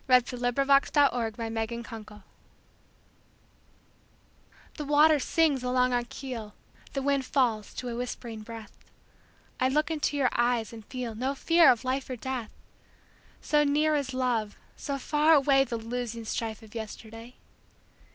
[0.07, 0.55] 1900.
[0.55, 1.37] By SophieJewett 1502
[2.01, 2.23] Armistice
[4.75, 6.55] THE WATER sings along our keel,
[6.93, 11.85] The wind falls to a whispering breath;I look into your eyes and feelNo fear of
[11.85, 12.49] life or death;
[13.41, 17.35] So near is love, so far awayThe losing strife of yesterday.